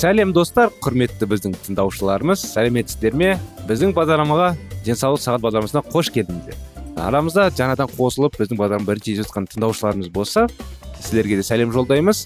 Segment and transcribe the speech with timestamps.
[0.00, 0.70] Сәлем достар.
[0.80, 3.34] Құрметті біздің тыңдаушыларымыз сәлеметсіздер ме?
[3.68, 4.54] Біздің бағдарламаға
[4.86, 6.56] денсаулық сағат бағдарламасына қош келдіңіздер.
[7.04, 10.46] Арамызда жаңадан қосылып біздің бағдарламаны бірінші естіп жатқан тыңдаушыларымыз болса
[11.02, 12.22] сіздерге де сәлем жолдаймыз.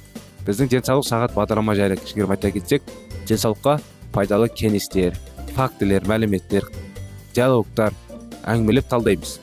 [0.47, 2.87] Біздің денсаулық сағат бағдарлама жайлы кішігірім айта кетсек
[3.27, 3.81] денсаулыққа
[4.15, 5.19] пайдалы кеңестер
[5.57, 6.71] фактілер мәліметтер
[7.35, 7.97] диалогтар
[8.45, 9.41] әңгімелеп талдаймыз.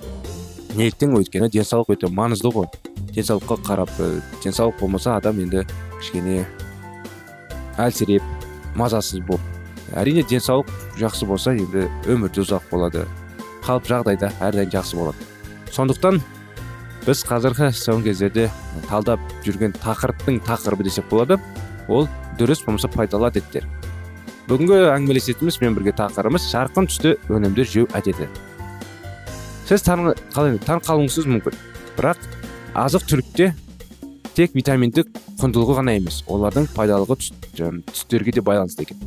[0.78, 2.72] Неліктен өйткені денсаулық өте маңызды ғой.
[3.12, 3.96] Денсаулыққа қарап
[4.46, 5.66] денсаулық болмаса адам енді
[6.00, 6.46] кішкене
[7.80, 8.24] әлсіреп
[8.76, 9.42] мазасыз болып.
[9.96, 10.70] Әрине денсаулық
[11.00, 13.06] жақсы болса енді өмір де ұзақ болады.
[13.66, 15.28] Қалып жағдайда әрдайым жақсы болады.
[15.72, 16.22] Сондықтан
[17.06, 18.48] біз қазіргі соңғы кездерде
[18.88, 21.40] талдап жүрген тақырыптың тақырыбы десек болады.
[21.88, 22.08] Ол
[22.40, 23.68] дұрыс болмаса пайдалы әдеттер.
[24.48, 28.28] Бүгінгі әңгімелесетініміз мен бірге тақырыбымыз жарқын түсті өнімдер жеу әдеті.
[29.68, 31.60] Сіз таң қалуыңыз мүмкін.
[31.98, 32.24] Бірақ
[32.76, 33.52] азық түлікте
[34.36, 35.10] тек витаминдік
[35.42, 37.18] құндылығы ғана емес олардың пайдалығы
[37.92, 39.00] түстерге де байланысты екен.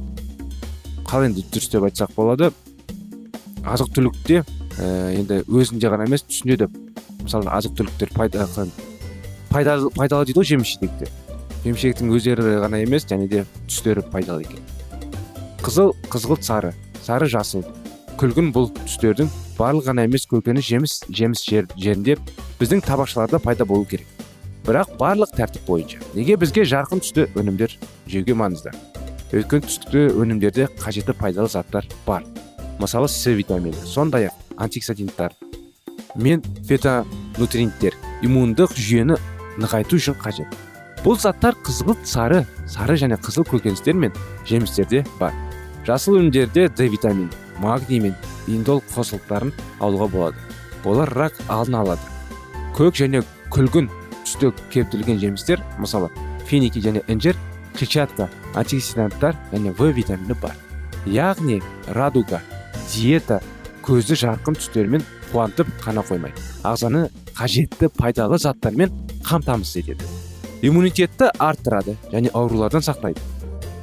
[1.08, 2.50] Қалай енді дұрыс деп айтсақ болады
[3.64, 4.86] азық түлікте ә,
[5.16, 6.68] енді өзінде ғана емес түсінде де
[7.22, 8.48] мысалы азық түліктер пайда
[9.50, 11.08] пайдалы, пайдалы дейді ғой жеміс жидекте
[11.64, 14.60] жеміс жидектің өздері ғана емес және де түстері пайдалы екен.
[15.64, 16.74] Қызыл қызғылт сары
[17.04, 17.64] сары жасыл
[18.20, 22.18] күлгін бұл түстердің барлығы ғана емес көкөніс жеміс жеміс жер, жерінде
[22.60, 24.06] біздің табақшаларда пайда болу керек.
[24.64, 26.00] Бірақ барлық тәртіп бойынша.
[26.14, 27.74] Неге бізге жарқын түсті өнімдер
[28.08, 28.72] жеуге маңызды?
[29.34, 32.24] Өйткені түсті өнімдерде қажетті пайдалы заттар бар.
[32.78, 35.34] Мысалы с витамині сондай ақ антиоксиданттар
[36.16, 39.18] мен фетонутриенттер иммундық жүйені
[39.58, 40.48] нығайту үшін қажет.
[41.04, 44.12] Бұл заттар қызғылт сары сары және қызыл көкөністер мен
[44.48, 45.34] жемістерде бар.
[45.86, 47.30] Жасыл өнімдерде д витамин
[47.60, 48.14] магний мен
[48.46, 50.36] индол қосылыстарын алуға болады.
[50.84, 52.00] Олар рак алдын алады.
[52.74, 53.90] Көк және күлгін
[54.24, 56.10] түсте кептірілген жемістер мысалы
[56.48, 57.36] финики және інжір
[57.76, 60.56] клетчатка антиоксиданттар және в витамині бар.
[61.06, 62.40] Яғни радуга
[62.92, 63.40] диета
[63.84, 66.32] көзді жарқын түстермен қуантып қана қоймай
[66.64, 68.92] ағзаны қажетті пайдалы заттармен
[69.26, 70.06] қамтамасыз етеді.
[70.62, 73.20] Иммунитетті арттырады және аурулардан сақтайды.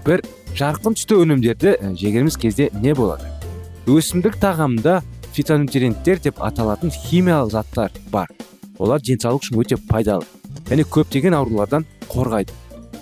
[0.05, 0.23] Бір
[0.57, 3.27] жарқын түсті өнімдерді жегеніміз кезде не болады?
[3.85, 5.01] Өсімдік тағамында
[5.35, 8.31] фитонутриенттер деп аталатын химиялық заттар бар.
[8.81, 10.25] Олар денсаулық үшін өте пайдалы
[10.69, 12.53] және көптеген аурулардан қорғайды.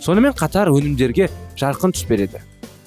[0.03, 1.29] Сонымен қатар өнімдерге
[1.59, 2.41] жарқын түс береді.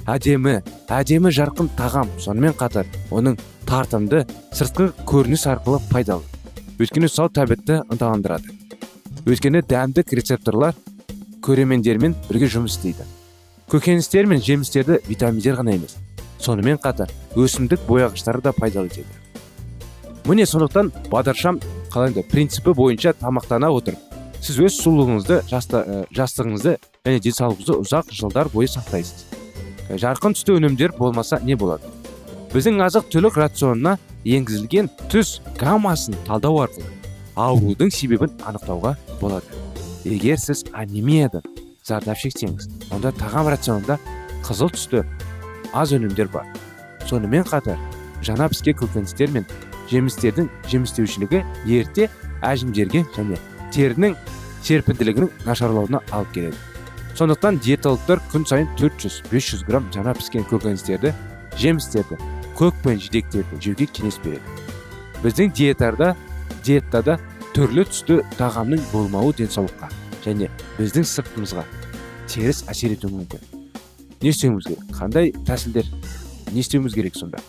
[0.09, 0.61] Әдемі
[0.91, 2.11] әдемі жарқын тағам.
[2.19, 3.39] Сонымен қатар оның
[3.69, 6.25] тартымды сыртқы көрініс арқылы пайдалы.
[6.81, 8.51] Өйткені сау тәбетті ынталандырады.
[9.27, 10.75] Өйткені дәмдік рецепторлар
[11.45, 13.07] көремендермен бірге жұмыс істейді.
[13.71, 15.97] Көкөністер мен жемістерді витаминдер ғана емес.
[16.43, 19.07] Сонымен қатар өсімдік бояғыштары да пайдалы етеді.
[20.27, 21.61] Міне сондықтан бағдаршам
[21.93, 24.13] қалай принципі бойынша тамақтана отырып
[24.43, 26.73] сіз өз сұлулығыңызды ә, жастығыңызды
[27.07, 29.27] және денсаулығыңызды ұзақ жылдар бойы сақтайсыз.
[29.87, 31.87] Ә, жарқын түсті өнімдер болмаса не болады?
[32.51, 36.91] Біздің азық түлік рационына енгізілген түс гаммасын талдау арқылы
[37.37, 39.47] аурудың себебін анықтауға болады.
[40.05, 41.47] Егер сіз анемиядан
[41.87, 43.99] зардап шексеңіз онда тағам рационында
[44.43, 45.05] қызыл түсті
[45.73, 46.51] аз өнімдер бар.
[47.07, 47.79] Сонымен қатар
[48.27, 49.47] жаңа піскен көкөністер мен
[49.93, 51.43] жемістердің жемістеушілігі
[51.79, 52.09] ерте
[52.43, 53.39] әжімдерге және
[53.75, 54.17] терінің
[54.67, 56.57] серпімділігінің нашарлауына алып келеді.
[57.19, 61.13] Сондықтан диетологтар күн сайын 400-500 грамм жаңа піскен көкөністерді
[61.61, 62.19] жемістерді
[62.57, 64.43] көк пен жидектерді жеуге кеңес береді.
[65.23, 66.15] Біздің диетарда
[66.65, 67.19] диетада
[67.55, 69.91] түрлі түсті тағамның болмауы денсаулыққа
[70.25, 70.49] және
[70.79, 71.67] біздің сыртымызға
[72.33, 73.43] теріс әсер етуі мүмкін.
[74.23, 74.87] Не істеуіміз керек?
[74.97, 75.89] Қандай тәсілдер?
[76.53, 77.43] Не істеуіміз керек сонда?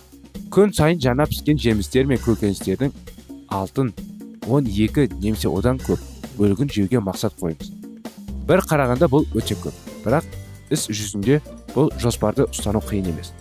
[0.53, 2.91] Күн сайын жаңа піскен жемістер мен көкөністердің
[3.57, 3.87] алтын
[4.45, 6.03] 12 немесе одан көп
[6.37, 7.71] бөлігін жеуге мақсат қойыңыз
[8.45, 10.27] бір қарағанда бұл өте көп бірақ
[10.75, 11.39] іс жүзінде
[11.73, 13.31] бұл жоспарды ұстану қиын емес.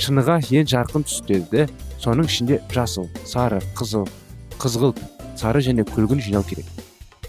[0.00, 1.66] Шыныға ең жарқын түстерді
[2.00, 4.08] соның ішінде жасыл сары қызыл
[4.56, 5.04] қызғылт
[5.36, 6.72] сары және күлгін жинау керек.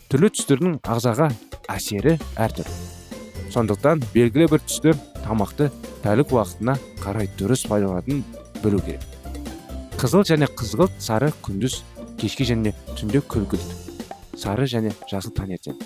[0.07, 1.33] Түрлі түстердің ағзаға
[1.75, 2.79] әсері әртүрлі.
[3.51, 4.95] Сондықтан белгілі бір түстер
[5.25, 5.67] тамақты
[6.07, 8.23] тәлік уақытына қарай дұрыс пайдаланатынын
[8.63, 9.16] білу керек.
[9.97, 11.81] Қызыл және қызғылт сары күндіз
[12.21, 15.77] кешке және түнде күлгілт сары және жасыл таңертең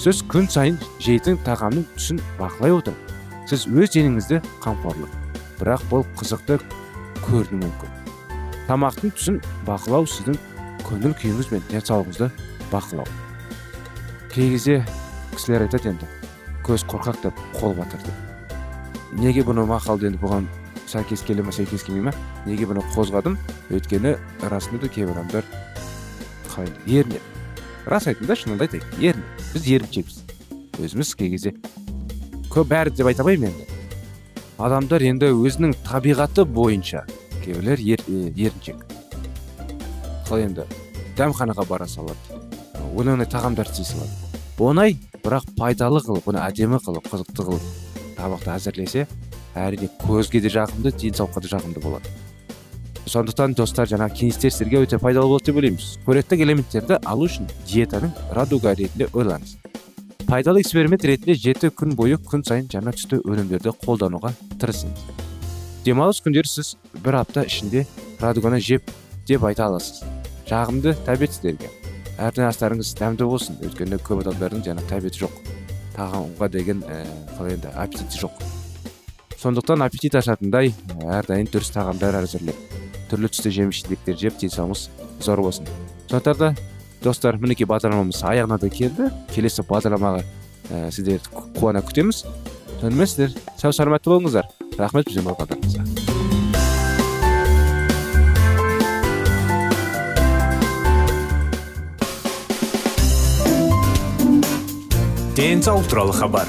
[0.00, 3.14] сіз күн сайын жейтін тағамның түсін бақылай отырып
[3.48, 5.12] сіз өз денеңізді қамқорлық.
[5.56, 6.58] Бірақ бұл қызықты
[7.24, 7.94] көрінуі мүмкін.
[8.68, 10.36] Тамақтың түсін бақылау сіздің
[10.84, 12.28] көңіл күйіңіз бен денсаулығыңызды
[12.72, 13.06] бақылау.
[14.34, 14.82] Кей кезде
[15.32, 16.10] кісілер айтады енді
[16.66, 20.50] көз қорқақ деп қол батыр деп неге бұны мақалды енді бұған
[20.86, 22.14] сәйкес келе ма сәйкес келмей ма
[22.46, 23.38] неге бұны қозғадым?
[23.70, 24.16] Өйткені
[24.50, 25.44] расында да кейбір адамдар
[26.50, 27.20] қалай ерінеді.
[27.86, 29.24] Рас да шынымды айтайын ерінеді.
[29.54, 30.22] Біз еріншекпіз
[30.82, 31.54] өзіміз кей кезде
[32.52, 33.66] көп бәрі деп айта алмаймын енді.
[34.58, 37.04] Адамдар енді өзінің табиғаты бойынша
[37.44, 38.04] кейбіреулер ер,
[38.36, 38.86] еріншек
[40.26, 40.64] қалай енді?
[41.16, 42.40] Дәмханаға бара салады.
[42.96, 44.10] Оңай оңай тағамдар істей салады.
[44.58, 47.68] Оңай бірақ пайдалы қылып оны әдемі қылып қызықты қылып
[48.16, 49.06] тамақты әзірлесе
[49.56, 52.12] әрине көзге де жағымды денсаулыққа да жағымды болады.
[53.06, 55.92] Сондықтан достар жаңа кеңестер сіздерге өте пайдалы болады деп ойлаймыз.
[56.06, 59.56] Қоректік элементтерді алу үшін диетаның радуга ретінде ойлаңыз.
[60.26, 65.06] Пайдалы эксперимент ретінде жеті күн бойы күн сайын жаңа түсті өнімдерді қолдануға тырысыңыз.
[65.86, 67.84] Демалыс күндері сіз бір апта ішінде
[68.18, 68.90] радуганы жеп
[69.30, 70.02] деп айта аласыз.
[70.50, 71.70] Жағымды тәбет сіздерге.
[72.18, 73.62] Әрдайым астарыңыз дәмді болсын.
[73.62, 75.40] Өйткені көп адамдардың жаңа тәбеті жоқ.
[75.94, 77.04] Тағамға деген ә,
[77.36, 78.42] қалай енді аппетиті жоқ.
[79.40, 80.72] Сондықтан аппетит ашатындай
[81.04, 82.56] әрдайым дұрыс тағамдар әзірлеп
[83.10, 84.88] түрлі түсті жеміс жидектер жеп денсаулығымыз
[85.26, 85.68] зор болсын.
[86.10, 86.54] Сондықтан да
[87.04, 89.10] достар мінекей бағдарламамыз аяғына да келді.
[89.34, 90.24] Келесі бағдарламаға
[90.70, 92.24] ә, сіздерді қуана күтеміз.
[92.80, 94.50] Сонымен сіздер сау саламатты болыңыздар.
[94.78, 96.06] Рахмет бізбен болғандарыңызға
[105.36, 106.48] денсаулық туралы хабар.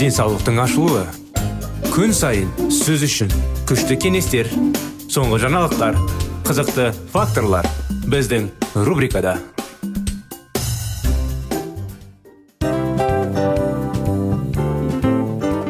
[0.00, 1.23] Денсаулықтың ашылуы.
[1.94, 3.28] Күн сайын сөз үшін
[3.70, 4.48] күшті кеңестер
[5.14, 5.94] соңғы жаңалықтар
[6.42, 7.68] қызықты факторлар
[8.10, 8.48] біздің
[8.88, 9.36] рубрикада.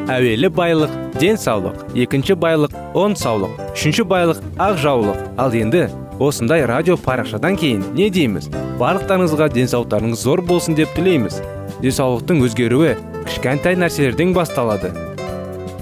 [0.09, 5.91] Әуелі байлық денсаулық екінші байлық он саулық үшінші байлық ақ жаулық ал енді
[6.25, 8.49] осындай радио парақшадан кейін не дейміз?
[8.81, 11.43] Барлықтарыңызға денсаулықтарыңыз зор болсын деп тілейміз.
[11.85, 12.95] Денсаулықтың өзгеруі
[13.27, 15.14] кішкентай нәрселерден басталады.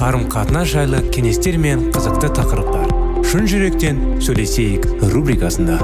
[0.00, 2.86] қарым қатынас жайлы кеңестер мен қызықты тақырыптар.
[3.28, 5.74] Шын жүректен сөйлесейік рубрикасында.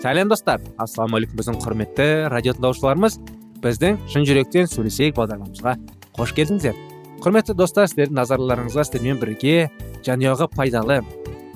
[0.00, 0.64] Сәлем достар.
[0.80, 3.20] Ассалаумағалейкум біздің құрметті радио тыңдаушыларымыз.
[3.60, 5.76] Біздің шын жүректен сөйлесейік бағдарламамызға
[6.16, 6.80] қош келдіңіздер.
[7.20, 9.68] Құрметті достар сіздердің назарларыңызға сіздермен бірге
[10.08, 11.02] жанұяға пайдалы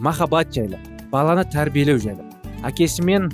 [0.01, 2.27] махаббат жайлы баланы тәрбиелеу жайлы
[2.67, 3.29] әкесі мен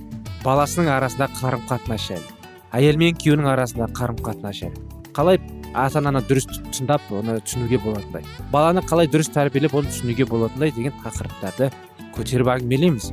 [0.45, 2.37] баласының арасындағы қарым қатынас жайлы
[2.77, 4.81] әйел мен күйеуінің арасындағы қарым қатынас жайлы.
[5.17, 5.41] Қалай
[5.77, 10.97] ата ананы дұрыс тыңдап оны түсінуге болатындай баланы қалай дұрыс тәрбиелеп оны түсінуге болатындай деген
[11.05, 11.71] тақырыптарды
[12.17, 13.11] көтеріп әңгімелейміз.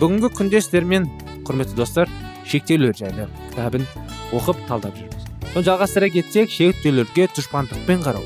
[0.00, 1.08] Бүгінгі күнде сіздермен
[1.48, 2.12] құрметті достар
[2.44, 3.86] шектеулер жайлы кітабын
[4.36, 5.28] оқып талдап жүрміз.
[5.54, 8.24] Соны жалғастыра кетсек шектеулерге дұшпандықпен қарау.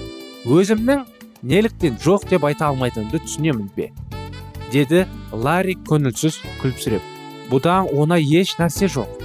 [0.49, 1.05] Өзімнің
[1.43, 3.93] неліктен жоқ деп айта алмайтынымды түсінемін бе?
[4.73, 7.03] Деді ларри көңілсіз күлімсіреп.
[7.49, 9.23] Бұдан оңай еш нәрсе жоқ.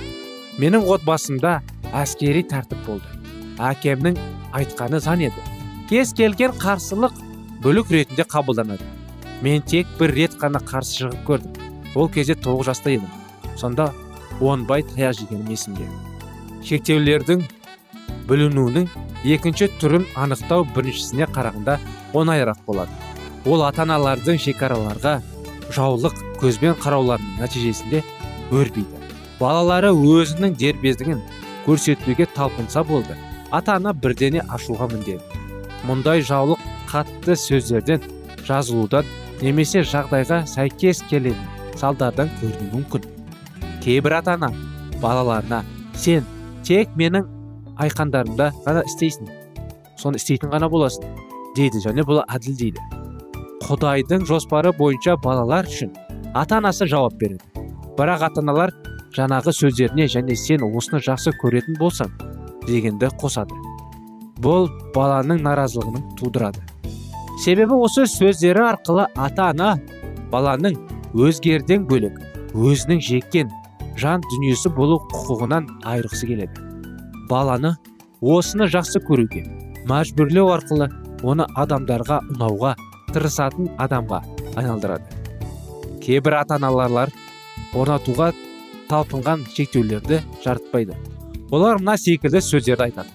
[0.61, 1.57] Менің отбасымда
[1.91, 3.09] әскери тәртіп болды.
[3.59, 4.19] Әкемнің
[4.55, 5.47] айтқаны заң еді.
[5.89, 7.17] Кез келген қарсылық
[7.63, 8.85] бүлік ретінде қабылданады.
[9.41, 11.59] Мен тек бір рет қана қарсы шығып көрдім.
[11.95, 13.09] Ол кезде тоғыз жаста едім.
[13.59, 13.91] Сонда
[14.41, 15.87] онбай таяқ жегенім есімде.
[16.63, 17.43] Шектеулердің
[18.29, 18.87] бүлінуінің
[19.35, 21.77] екінші түрін анықтау біріншісіне қарағанда
[22.15, 22.91] оңайырақ болады.
[23.45, 25.17] Ол ата аналардың шекараларға
[25.71, 28.03] жаулық көзбен қарауларының нәтижесінде
[28.51, 28.99] өрбиді.
[29.39, 31.21] Балалары өзінің дербездігін
[31.67, 33.15] көрсетуге талпынса болды.
[33.51, 35.43] Ата ана бірдене ашуға міндетті
[35.87, 38.03] мұндай жаулық қатты сөздерден
[38.47, 39.07] жазылудан
[39.41, 43.07] немесе жағдайға сәйкес келетін салдардан көрінуі мүмкін.
[43.83, 44.51] Кейбір ата ана
[45.01, 45.63] балаларына
[45.99, 46.27] сен
[46.63, 47.27] тек менің
[47.83, 49.31] айқандарымда ғана істейсің
[49.99, 51.07] соны істейтін ғана боласың
[51.57, 53.02] дейді және бұл әділ дейді.
[53.63, 55.93] Құдайдың жоспары бойынша балалар үшін
[56.35, 57.43] ата анасы жауап береді.
[57.97, 58.73] Бірақ ата аналар
[59.15, 62.11] жаңағы сөздеріне және сен осыны жақсы көретін болсаң
[62.67, 63.55] дегенді қосады.
[64.43, 66.63] Бұл баланың наразылығын тудырады.
[67.43, 69.73] Себебі осы сөздері арқылы ата ана
[70.33, 70.77] баланың
[71.13, 72.19] өзгерден бөлек
[72.53, 73.51] өзінің жеккен
[73.97, 76.67] жан дүниесі болу құқығынан айырғысы келеді.
[77.29, 77.75] Баланы
[78.21, 79.45] осыны жақсы көруге
[79.89, 80.89] мәжбүрлеу арқылы
[81.23, 82.73] оны адамдарға ұнауға
[83.13, 84.21] тырысатын адамға
[84.55, 85.05] айналдырады.
[86.03, 87.13] Кейбір ата аналарлар
[87.73, 88.33] орнатуға
[88.89, 90.97] талпынған шектеулерді жарытпайды.
[91.51, 93.09] Олар мына секілді сөздерді айтады.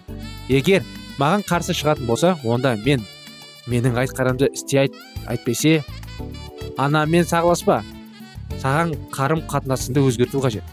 [0.48, 0.84] Егер
[1.18, 3.02] маған қарсы шығатын болса онда мен
[3.66, 4.96] менің айтқанымды істей айт
[5.28, 5.82] әйтпесе
[6.78, 7.82] анаммен сағыласпа
[8.62, 10.64] саған қарым қатынасыңды өзгерту қажет.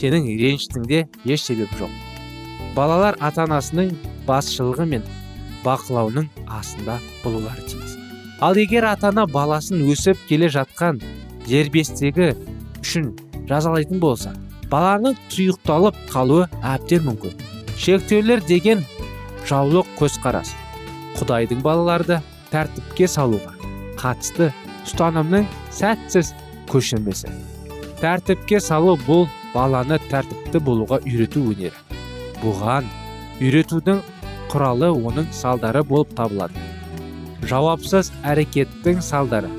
[0.00, 1.92] Сенің ренішіңде еш себебі жоқ.
[2.76, 3.94] Балалар ата анасының
[4.26, 5.06] басшылығы мен
[5.64, 8.05] бақылауының астында болулары тиіс.
[8.40, 11.00] Ал егер ата ана баласын өсіп келе жатқан
[11.46, 12.32] дербестігі
[12.82, 13.12] үшін
[13.48, 14.34] жазалайтын болса
[14.70, 17.34] баланың тұйықталып қалуы әбден мүмкін.
[17.78, 18.82] Шектеулер деген
[19.48, 20.52] жаулық көзқарас.
[21.16, 23.54] Құдайдың балаларды тәртіпке салуға
[24.00, 24.50] қатысты
[24.84, 26.34] ұстанымның сәтсіз
[26.70, 27.30] көшірмесі.
[28.02, 31.76] Тәртіпке салу бұл баланы тәртіпті болуға үйрету өнері.
[32.42, 32.88] Бұған
[33.40, 34.02] үйретудің
[34.52, 36.75] құралы оның салдары болып табылады.
[37.50, 39.50] Жауапсыз әрекеттің салдары.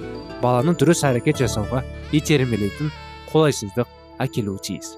[0.42, 1.84] Баланың дұрыс әрекет жасауға
[2.16, 2.92] итермелейтін
[3.32, 3.90] қолайсыздық
[4.24, 4.94] әкелуі тиіс.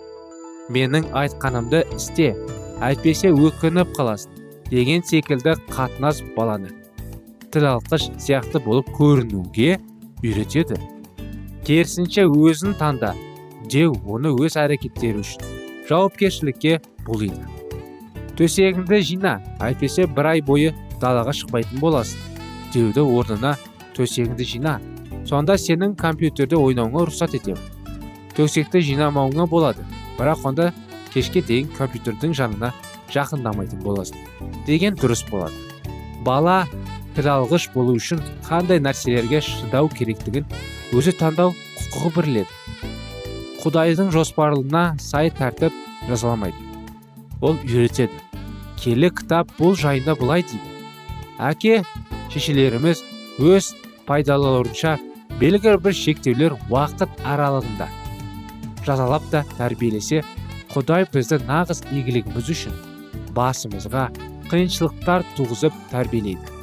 [0.69, 2.33] Менің айтқанымды істе
[2.83, 4.35] әйтпесе өкініп қаласың
[4.69, 6.75] деген секілді қатынас баланы
[7.53, 9.79] тіл алқыш сияқты болып көрінуге
[10.21, 10.77] үйретеді.
[11.65, 13.15] Керісінше өзін таңда
[13.71, 15.47] деу оны өз әрекеттері үшін
[15.89, 17.41] жауапкершілікке булиды.
[18.37, 22.28] Төсегіңді жина әйтпесе бір ай бойы далаға шықпайтын боласың.
[22.73, 23.55] Деуді орнына
[23.97, 24.79] төсегіңді жина.
[25.27, 27.61] Сонда сенің компьютерде ойнауыңа рұқсат етемін.
[28.37, 29.85] Төсекті жинамауыңа болады
[30.19, 30.69] бірақ онда
[31.13, 32.73] кешке дейін компьютердің жанына
[33.13, 34.17] жақындамайтын боласың
[34.67, 35.53] деген дұрыс болады.
[36.25, 36.65] Бала
[37.15, 37.29] тіл
[37.73, 40.45] болу үшін қандай нәрселерге шыдау керектігін
[40.93, 42.59] өзі таңдау құқығы бірледі
[43.59, 45.75] құдайдың жоспарына сай тәртіп
[46.07, 46.55] жазаламайды.
[47.41, 48.15] Ол үйретеді.
[48.79, 50.77] Келі кітап бұл жайында былай дейді.
[51.39, 51.81] Әке
[52.33, 53.03] шешелеріміз
[53.39, 53.71] өз
[54.09, 54.97] пайдаларынша
[55.39, 57.87] белгілі бір шектеулер уақыт аралығында
[58.85, 60.23] жазалап та тәрбиелесе
[60.73, 62.75] құдай бізді нағыз игілігіміз үшін
[63.37, 64.09] басымызға
[64.49, 66.55] қиыншылықтар туғызып тәрбиелейді.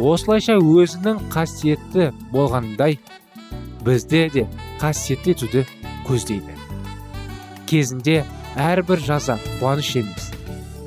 [0.00, 2.98] Осылайша өзінің қасиетті болғанындай
[3.84, 4.46] бізде де
[4.80, 5.64] қасиетті етуді
[6.08, 6.56] көздейді.
[7.68, 8.22] Кезінде
[8.56, 10.30] әрбір жаза қуаныш емес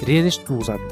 [0.05, 0.85] реніш туғызады.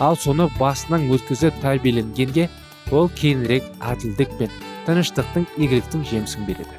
[0.00, 2.48] Ал соны басынан өткізіп тәрбиеленгенде
[2.92, 6.74] ол кейінірек әділдік пен тыныштықтың игіліктің жемісін береді.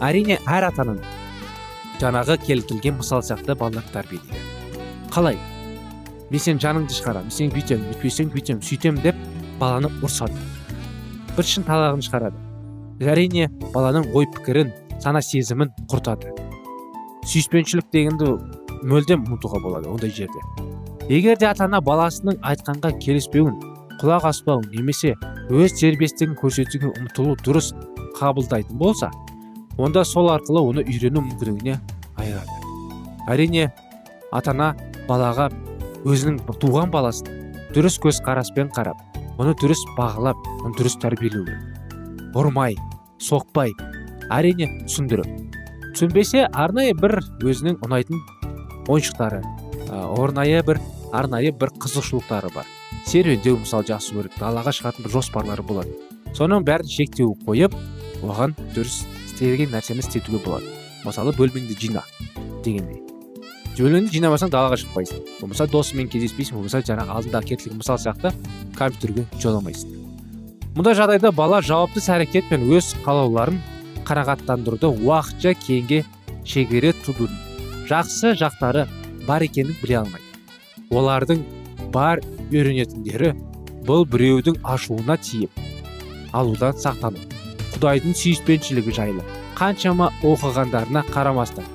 [0.00, 0.88] Әрине әр ата
[2.00, 4.54] жаңағы келтірілген мысал сияқты балалар тәрбиелейді
[5.14, 5.36] қалай?
[6.30, 9.18] Мен сенің жаныңды шығарамын сен бүйтемін бүйтпесең бүйтемін сөйтемін деп
[9.60, 10.34] баланы ұрсады.
[11.36, 12.40] Бір шын талағын шығарады.
[13.04, 14.72] Әрине баланың ой пікірін
[15.04, 16.32] сана сезімін құртады.
[17.30, 18.32] Сүйіспеншілік дегенді
[18.82, 20.42] мүлдем ұмытуға болады ондай жерде.
[21.06, 23.60] Егер де ата ана баласының айтқанға келіспеуін
[24.00, 25.14] құлақ аспауын немесе
[25.50, 27.72] өз дербестігін көрсетуге ұмтылу дұрыс
[28.18, 29.10] қабылдайтын болса
[29.78, 31.78] онда сол арқылы оны үйрену мүмкіндігіне
[32.16, 32.58] айырады.
[33.28, 33.70] Әрине
[34.32, 34.74] ата ана
[35.08, 35.48] балаға
[36.04, 37.28] өзінің туған баласын
[37.74, 39.00] дұрыс көзқараспен қарап
[39.38, 42.78] оны дұрыс бағалап оны дұрыс тәрбиелеу керек ұрмай
[43.22, 43.74] соқпай
[44.34, 45.54] әрине түсіндіріп
[45.94, 48.22] түсінбесе арнайы бір өзінің ұнайтын
[48.90, 49.42] ойыншықтары
[50.18, 50.80] орнайы бір
[51.14, 52.66] арнайы бір қызықшылықтары бар.
[53.06, 55.94] Серуендеу мысалы жақсы көреді далаға шығатын бір жоспарлары болады.
[56.34, 57.74] Соның бәрін шектеу қойып
[58.22, 60.70] оған дұрыс істеген нәрсені істетуге болады.
[61.04, 62.04] Мысалы бөлмеңді жина
[62.64, 63.02] дегендей.
[63.74, 68.30] Бөлмеңді жинамасаң далаға шықпайсың болмаса досыңмен кездеспейсің болмаса жаңағы алдыңдағы келтірген мысал сияқты
[68.78, 70.04] компьютерге жоламайсың
[70.74, 73.60] мұндай жағдайда бала жауапты іс әрекет пен өз қалауларын
[74.08, 76.00] қанағаттандыруды уақытша кейінге
[76.44, 77.30] шегере тудың
[77.90, 78.88] жақсы жақтары
[79.26, 80.24] бар екенін біле алмайды.
[80.90, 81.44] Олардың
[81.94, 83.32] бар үйренетіндері
[83.86, 85.62] бұл біреудің ашуына тиіп
[86.34, 87.22] алудан сақтану
[87.74, 89.24] құдайдың сүйіспеншілігі жайлы
[89.58, 91.68] қаншама оқығандарына қарамастан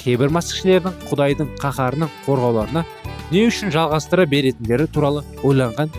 [0.00, 2.84] кейбір мәсіхшілердің құдайдың қаһарының қорғауларына
[3.30, 5.92] не үшін жалғастыра беретіндері туралы ойланған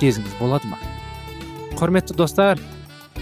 [0.00, 0.78] кезіңіз болады ма?
[1.76, 2.60] Құрметті достар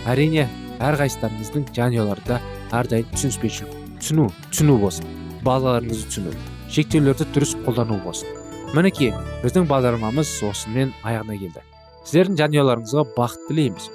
[0.07, 0.47] әрине
[0.79, 2.41] әрқайсыларыңыздың жанұяларында
[2.77, 5.09] әрдайым түсініспеушілік түсіну түсіну болсын
[5.47, 6.35] балаларыңызды түсіну
[6.71, 8.46] шектеулерді дұрыс қолдану болсын.
[8.77, 11.63] Мінекей біздің бағдарламамыз осымен аяғына келді.
[12.07, 13.87] Сіздердің жанұяларыңызға бақыт тілейміз.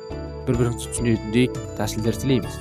[0.48, 2.58] Бір біріңізді түсінетіндей тәсілдер тілейміз.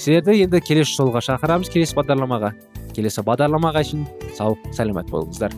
[0.00, 2.54] Сіздерді енді келесі жолға шақырамыз келесі бағдарламаға.
[2.96, 5.54] Келесі бағдарламаға шейін сау сәлемет болыңыздар.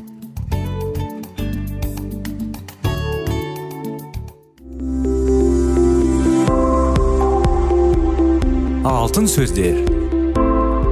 [8.85, 9.85] Алтын сөздер.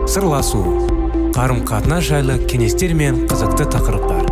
[0.08, 0.62] Сырласу.
[1.32, 4.31] Қарым қатынас жайлы кеңестер мен қызықты тақырыптар.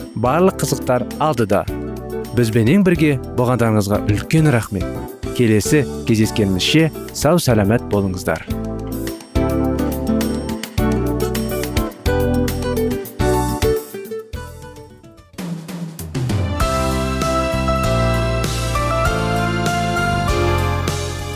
[0.15, 1.63] барлық қызықтар алдыда.
[2.35, 4.85] Бізбенен бірге болғандарыңызға үлкен рахмет.
[5.37, 8.45] Келесі кездескенімізше сау сәлемет болыңыздар.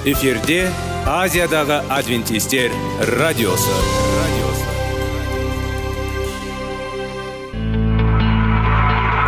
[0.06, 0.68] Эфирде
[1.10, 2.70] азиядағы адвентистер
[3.18, 4.45] радиосы.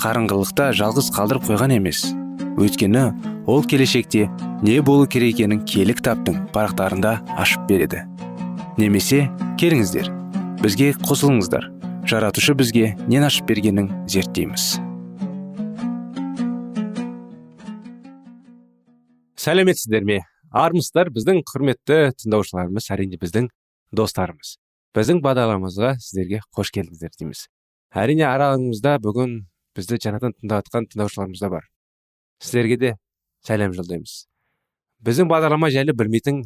[0.00, 2.06] қарыңғылықта жалғыз қалдырып қойған емес.
[2.60, 3.02] Өйткені
[3.50, 4.28] ол келешекте
[4.62, 8.06] не болу керек екенін киелі кітаптың парақтарында ашып береді.
[8.80, 9.26] Немесе
[9.60, 10.08] келіңіздер
[10.62, 11.68] бізге қосылыңыздар.
[12.08, 14.80] Жаратушы бізге нен ашып бергенін зерттейміз.
[19.40, 20.18] Сәлеметсіздер ме?
[20.50, 23.46] Армысыздар біздің құрметті тыңдаушыларымыз әрине біздің
[23.96, 24.56] достарымыз.
[24.96, 27.46] Біздің бағдарламамызға сіздерге қош келдіңіздер дейміз.
[27.94, 29.36] Әрине араларыңызда бүгін
[29.80, 31.68] бізді жаңадан тыңдап жатқан тыңдаушыларымыз да бар.
[32.40, 32.94] Сіздерге де
[33.46, 34.26] сәлем жолдаймыз.
[35.04, 36.42] Біздің бағдарлама жайлы білмейтін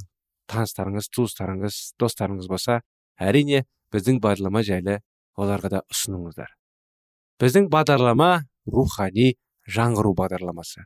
[0.51, 2.81] таныстарыңыз туыстарыңыз достарыңыз болса
[3.19, 5.01] әрине біздің бағдарлама жайлы
[5.37, 6.51] оларға да ұсыныңыздар.
[7.43, 9.35] Біздің бағдарлама рухани
[9.67, 10.85] жаңғыру бағдарламасы.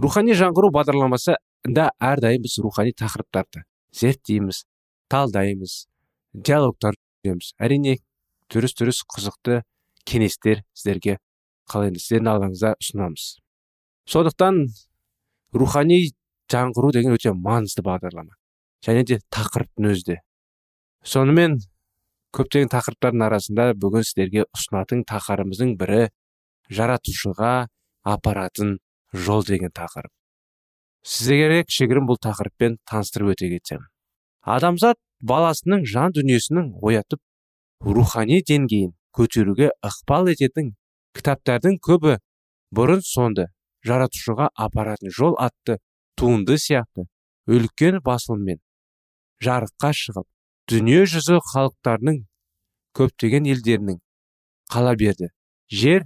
[0.00, 1.36] Рухани жаңғыру бағдарламасы
[1.68, 4.64] да әрдайым біз рухани тақырыптарды зерттейміз
[5.12, 5.84] талдаймыз
[6.32, 7.52] диалогтар жүреміз.
[7.60, 7.98] Әрине
[8.52, 9.60] дұрыс дұрыс қызықты
[10.08, 11.18] кеңестер сіздерге
[11.70, 13.26] қалай сіздердің алдыңызда ұсынамыз.
[14.10, 14.64] Сондықтан
[15.54, 16.00] рухани
[16.50, 18.34] жаңғыру деген өте маңызды бағдарлама.
[18.84, 20.16] Және де тақырыптың өзі де.
[21.06, 21.58] Сонымен
[22.36, 26.08] көптеген тақырыптардың арасында бүгін сіздерге ұсынатын тақырыбымыздың бірі
[26.70, 27.52] жаратушыға
[28.06, 28.78] апаратын
[29.12, 30.12] жол деген тақырып.
[31.06, 33.86] Сіздерге кішігірім бұл тақырыппен таныстырып өте кетсем.
[34.42, 37.20] Адамзат баласының жан дүниесінің оятып
[37.80, 40.74] рухани деңгейін көтеруге ықпал ететін
[41.16, 42.18] кітаптардың көбі
[42.76, 43.48] бұрын соңды
[43.86, 45.78] жаратушыға апаратын жол атты
[46.16, 47.06] туынды сияқты.
[47.50, 48.60] Үлкен басылыммен
[49.42, 50.26] жарыққа шығып
[50.70, 52.20] дүние жүзі халықтарының
[52.94, 53.98] көптеген елдерінің
[54.70, 55.30] қала берді.
[55.70, 56.04] Жер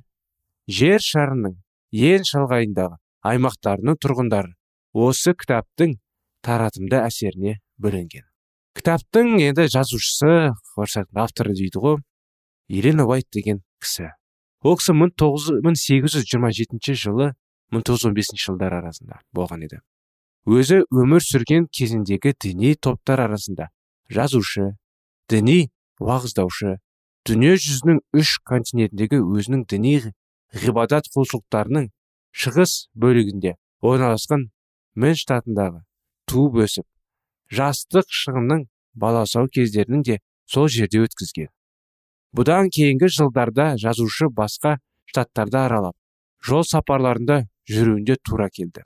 [0.70, 1.58] жер шарының
[1.92, 2.96] ең шалғайындағы
[3.28, 4.54] аймақтарының тұрғындары
[4.94, 5.98] осы кітаптың
[6.46, 8.24] таратымды әсеріне бөленген.
[8.78, 11.96] Кітаптың енді жазушысы авторы дейді ғой
[12.68, 14.12] елена уайт деген кісі.
[14.64, 17.32] Ол кісі мың сегіз жүз жиырма жетінші жылы
[17.72, 19.80] мың тоғыз жүз он бесінші жылдар арасында болған еді.
[20.48, 23.68] Өзі өмір сүрген кезіндегі діни топтар арасында
[24.08, 24.74] жазушы
[25.28, 26.78] діни уағыздаушы
[27.28, 29.94] дүние жүзінің үш континентіндегі өзінің діни
[30.64, 31.88] ғибадат құлшылықтарының
[32.44, 34.48] шығыс бөлігінде орналасқан
[35.00, 35.80] мэн штатындағы
[36.28, 36.86] туып өсіп
[37.56, 41.48] жастық шыңының баласау кездерінің де сол жерде өткізген.
[42.34, 44.78] Бұдан кейінгі жылдарда жазушы басқа
[45.10, 45.94] штаттарды аралап
[46.42, 48.82] жол сапарларында жүруінде тура келді.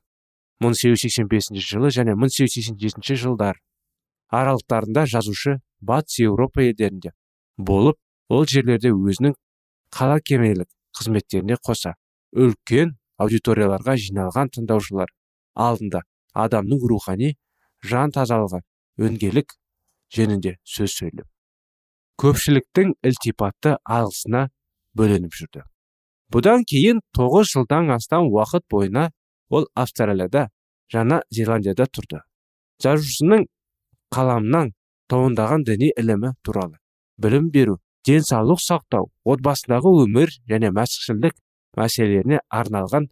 [0.61, 3.61] 1885 жылы және 1887 жылдар
[4.29, 7.15] аралықтарында жазушы батыс еуропа елдерінде
[7.57, 7.97] болып
[8.29, 9.37] ол жерлерде өзінің
[9.95, 11.95] қала кемелік қызметтеріне қоса
[12.35, 15.15] үлкен аудиторияларға жиналған тыңдаушылар
[15.55, 16.03] алдында
[16.35, 17.33] адамның рухани
[17.93, 18.61] жан тазалығы
[18.99, 19.57] өңгелік
[20.15, 21.38] жөнінде сөз сөйлеп
[22.19, 24.49] көпшіліктің ілтипатты алғысына
[24.99, 25.63] бөленіп жүрді.
[26.33, 29.11] Бұдан кейін тоғыз жылдан астам уақыт бойына
[29.51, 30.49] ол австралияда
[30.93, 32.21] жаңа зеландияда тұрды.
[32.83, 33.47] Жазушының
[34.15, 34.75] қаламынан
[35.09, 36.79] туындаған діни ілімі туралы
[37.23, 41.35] білім беру денсаулық сақтау отбасындағы өмір және мәсіхшілдік
[41.79, 43.09] мәселелеріне арналған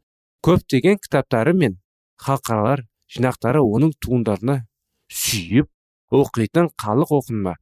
[0.47, 1.79] көптеген кітаптары мен
[2.23, 2.85] халықаралар
[3.17, 4.61] жинақтары оның туындарына
[5.23, 5.69] сүйіп
[6.21, 7.57] оқитын халық оқырма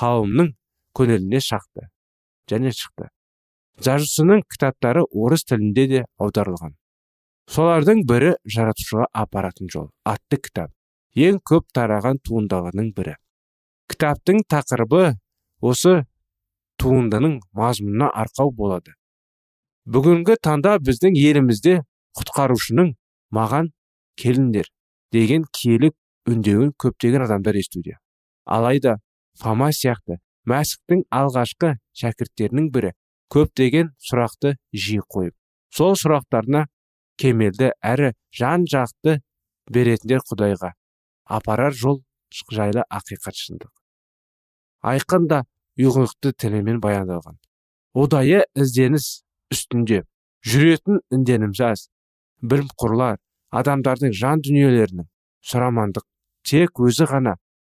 [0.00, 0.54] қауымның
[0.96, 1.88] көңіліне шақты
[2.50, 3.08] және шықты.
[3.80, 6.74] Жазушының кітаптары орыс тілінде де аударылған.
[7.50, 10.70] Солардың бірі жаратушыға апаратын жол атты кітап.
[11.16, 13.16] Ең көп тараған туындыларының бірі.
[13.90, 15.16] Кітаптың тақырыбы
[15.60, 16.04] осы
[16.78, 18.94] туындының мазмұнына арқау болады.
[19.90, 21.80] Бүгінгі таңда біздің елімізде
[22.20, 22.94] құтқарушының
[23.34, 23.72] маған
[24.20, 24.70] келіңдер
[25.12, 25.90] деген киелі
[26.30, 27.96] үндеуін көптеген адамдар естуде.
[28.44, 28.98] Алайда
[29.40, 32.94] фома сияқты мәсіхтің алғашқы шәкірттерінің бірі.
[33.30, 35.34] Көптеген сұрақты жиі қойып
[35.70, 36.64] сол сұрақтарына
[37.20, 39.20] кемелді әрі жан жақты
[39.70, 40.72] беретіндер құдайға
[41.30, 42.00] апарар жол
[42.50, 43.70] жайлы ақиқат шындық.
[44.82, 45.44] Айқын да
[45.78, 47.38] ұйғырықты тілімен баяндалған.
[47.94, 49.22] Ұдайы ізденіс
[49.52, 50.02] үстінде
[50.46, 51.86] жүретін үнденімсіз аз
[52.80, 53.18] құрлар
[53.50, 55.06] адамдардың жан дүниелерінің
[55.50, 56.06] сұрамандық
[56.46, 57.36] тек өзі ғана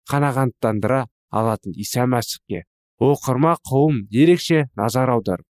[0.09, 2.63] қанағаттандыра алатын иса мәсіхке.
[3.01, 5.47] Оқырма қауым ерекше назар аударып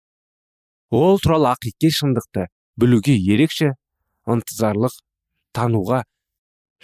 [0.92, 2.48] ол туралы ақиқи шындықты
[2.80, 3.74] білуге ерекше
[4.30, 4.96] ынтызарлық
[5.54, 6.02] тануға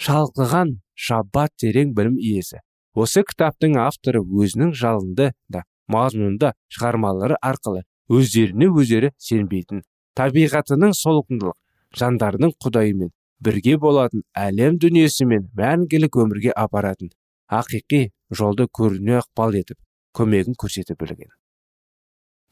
[0.05, 2.61] шалқыған шаббат терең білім иесі.
[2.93, 9.83] Осы кітаптың авторы өзінің жалынды да мазмұнды шығармалары арқылы өздеріне өздері сенбейтін
[10.15, 11.57] табиғатының солқындылық
[11.99, 13.11] жандарының құдайымен
[13.43, 17.11] бірге болатын әлем дүниесімен мәңгілік өмірге апаратын
[17.59, 19.77] ақиқи жолды көріне ықпал етіп
[20.17, 21.31] көмегін көрсете білген.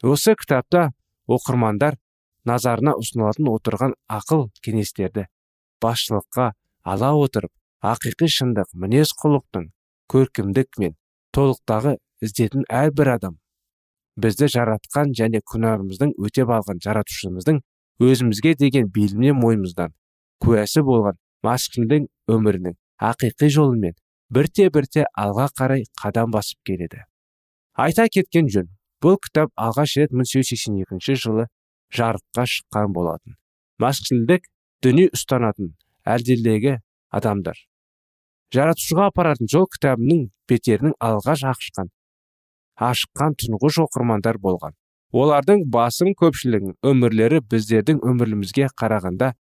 [0.02, 0.90] Осы кітапта
[1.26, 1.96] оқырмандар
[2.44, 5.26] назарына ұсынылатын отырған ақыл кеңестерді
[5.82, 6.50] басшылыққа
[6.84, 7.52] ала отырып
[7.92, 9.70] ақиқи шындық мінез құлықтың
[10.12, 10.94] көркемдік мен
[11.36, 13.38] толықтағы іздетін әрбір адам
[14.20, 17.60] бізді жаратқан және күнәміздің өтеп алған жаратушымыздың
[18.04, 19.94] өзімізге деген беліне мойнымыздан
[20.44, 22.76] куәсі болған масқүлдің өмірінің
[23.10, 23.96] ақиқи жолымен
[24.34, 27.04] бірте бірте алға қарай қадам басып келеді.
[27.74, 28.70] Айта кеткен жөн
[29.02, 31.46] бұл кітап алғаш рет 1882 жылы
[31.94, 33.36] жарыққа шыққан болатын.
[33.82, 34.46] Масқішілдік
[34.82, 35.74] діни ұстанатын
[36.06, 36.78] әлделдегі
[37.10, 37.58] адамдар.
[38.54, 41.90] Жаратушыға апаратын жол кітабының беттерінің алғаш ашқан
[42.74, 44.74] ашыққан тұңғыш оқырмандар болған.
[45.14, 49.32] Олардың басым көпшілігінің өмірлері біздердің өмірімізге қарағанда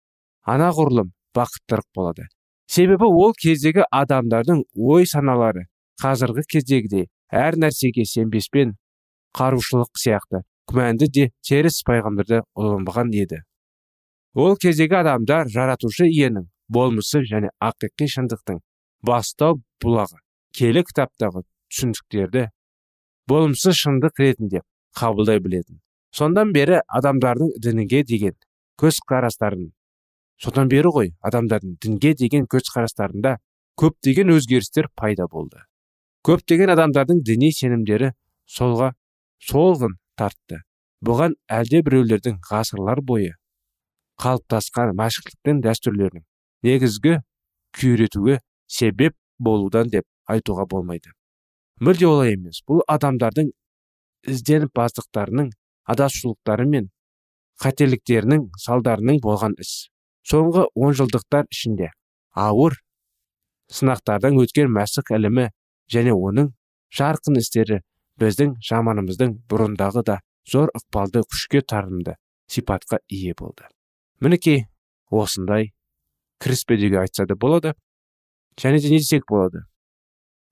[0.46, 2.28] анағұрлым бақыттырақ болады.
[2.68, 5.68] Себебі ол кездегі адамдардың ой саналары
[6.02, 8.76] қазіргі кездегідей әр нәрсеге сенбеспен
[9.38, 13.42] қарушылық сияқты күмәнді де теріс пайғамбарды ұланбаған еді.
[14.34, 18.62] Ол кездегі адамдар жаратушы иенің болмысы және ақиқи шындықтың
[19.06, 20.22] бастау бұлағы
[20.58, 22.48] келі кітаптағы түсініктерді
[23.30, 24.64] болымсыз шындық ретінде
[24.98, 25.82] қабылдай білетін.
[26.14, 28.36] Сондан бері адамдардың дінге деген
[28.82, 29.72] көзқарастарын
[30.42, 33.38] содан бері ғой адамдардың дінге деген көзқарастарында
[33.80, 35.64] көптеген өзгерістер пайда болды.
[36.24, 38.14] Көптеген адамдардың діни сенімдері
[38.48, 38.94] солға
[39.44, 40.62] солғын тартты.
[41.04, 43.34] Бұған әлде біреулердің ғасырлар бойы
[44.22, 46.24] қалыптасқан мәшіқліктің дәстүрлерінің
[46.64, 47.18] негізгі
[47.76, 51.12] күйретуге себеп болудан деп айтуға болмайды.
[51.82, 52.62] Мүлде олай емес.
[52.68, 53.50] Бұл адамдардың
[54.32, 55.50] ізденімпаздықтарының
[55.90, 56.90] адасушылықтары мен
[57.64, 59.90] қателіктерінің салдарының болған іс.
[60.30, 61.92] Соңғы онжылдықтар ішінде
[62.34, 62.78] ауыр
[63.74, 65.50] сынақтардан өткен мәсіх ілімі
[65.92, 66.52] және оның
[66.98, 67.82] жарқын істері
[68.22, 72.16] біздің жаманымыздың бұрындағы да зор ықпалды күшке тарынды
[72.48, 73.66] сипатқа ие болды.
[74.20, 74.66] Мінекей
[75.10, 75.72] осындай
[76.40, 77.74] кіріспе деуге айтса да болады
[78.60, 79.66] және де не десек болады.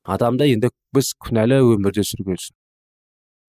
[0.04, 2.56] Адамда енді біз күнәлі өмірде сүргенсін.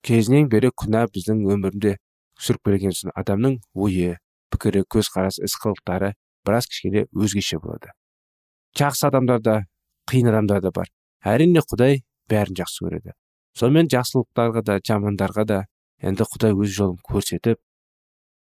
[0.03, 1.97] Кезінен бері күнә біздің өмірінде
[2.39, 4.19] сүріп келген соң адамның ойы
[4.53, 6.13] пікірі көзқарасы іс қылықтары
[6.47, 7.93] біраз кішкене өзгеше болады.
[8.79, 9.59] Жақсы адамдар да
[10.11, 10.89] қиын адамдар да бар.
[11.25, 13.17] Әрине құдай бәрін жақсы көреді.
[13.59, 15.59] Сонымен жақсылықтарға да жамандарға да
[16.03, 17.61] енді құдай өз жолын көрсетіп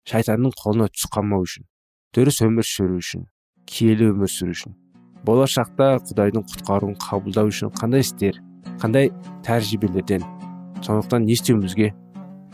[0.07, 1.65] шайтанның қолына түсіп қалмау үшін
[2.15, 3.25] дұрыс өмір сүру үшін
[3.69, 4.77] киелі өмір сүру үшін
[5.27, 8.39] болашақта құдайдың құтқаруын қабылдау үшін қандай істер
[8.79, 9.11] қандай
[9.45, 10.23] тәжірибелерден
[10.85, 11.91] сондықтан не істеуімізге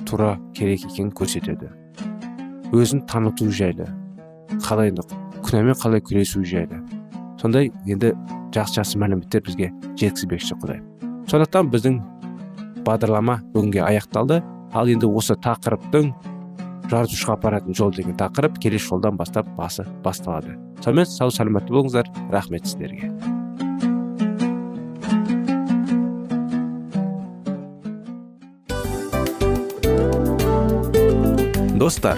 [0.10, 1.70] тура керек екенін көрсетеді.
[2.73, 3.88] Өзін таныту жайлы.
[4.65, 4.93] Қалай
[5.45, 6.80] күнәмен қалай күресу жайлы.
[7.41, 8.13] Сондай енді
[8.56, 10.82] жақсы жақсы мәліметтер бізге жеткізбекші құдай.
[11.30, 11.99] Сондықтан біздің
[12.88, 14.41] бағдарлама бүгінге аяқталды.
[14.73, 16.12] Ал енді осы тақырыптың
[16.89, 20.58] жаратушыға апаратын жол деген тақырып келесі жолдан бастап басы басталады.
[20.84, 22.10] Сонымен сау саламатты болыңыздар.
[22.32, 23.12] Рахмет сіздерге.
[31.75, 32.17] Достар